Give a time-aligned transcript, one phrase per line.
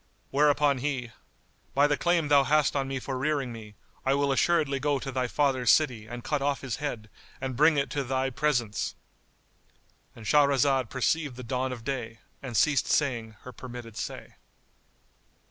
[0.31, 1.11] Whereupon he,
[1.75, 5.11] "By the claim thou hast on me for rearing me, I will assuredly go to
[5.11, 7.07] thy father's city and cut off his head
[7.39, 13.35] and bring it into thy presence!"——And Shahrazad perceived the dawn of day and ceased saying
[13.41, 14.37] her permitted say.